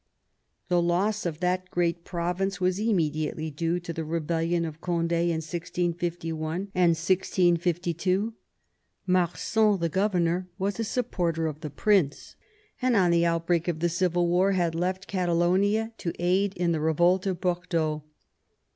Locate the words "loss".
0.81-1.27